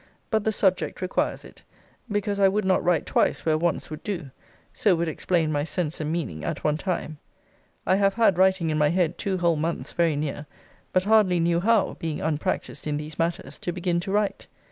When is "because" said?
2.11-2.39